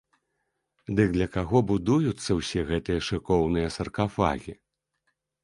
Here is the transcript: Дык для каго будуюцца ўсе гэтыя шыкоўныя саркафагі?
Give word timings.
Дык 0.99 1.09
для 1.17 1.27
каго 1.35 1.61
будуюцца 1.71 2.29
ўсе 2.39 2.65
гэтыя 2.71 2.99
шыкоўныя 3.09 3.67
саркафагі? 3.79 4.59